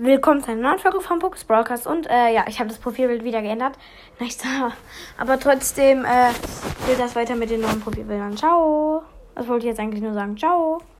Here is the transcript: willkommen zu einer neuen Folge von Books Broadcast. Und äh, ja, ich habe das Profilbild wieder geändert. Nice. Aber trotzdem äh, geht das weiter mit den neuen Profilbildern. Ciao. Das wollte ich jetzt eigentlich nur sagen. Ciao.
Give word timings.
willkommen 0.00 0.42
zu 0.42 0.52
einer 0.52 0.60
neuen 0.60 0.78
Folge 0.78 1.00
von 1.00 1.18
Books 1.18 1.44
Broadcast. 1.44 1.86
Und 1.86 2.08
äh, 2.08 2.32
ja, 2.32 2.44
ich 2.48 2.58
habe 2.60 2.68
das 2.68 2.78
Profilbild 2.78 3.24
wieder 3.24 3.42
geändert. 3.42 3.76
Nice. 4.20 4.38
Aber 5.16 5.38
trotzdem 5.38 6.04
äh, 6.04 6.32
geht 6.86 6.98
das 6.98 7.14
weiter 7.14 7.36
mit 7.36 7.50
den 7.50 7.60
neuen 7.60 7.80
Profilbildern. 7.80 8.36
Ciao. 8.36 9.02
Das 9.34 9.46
wollte 9.46 9.66
ich 9.66 9.70
jetzt 9.70 9.80
eigentlich 9.80 10.02
nur 10.02 10.14
sagen. 10.14 10.36
Ciao. 10.36 10.80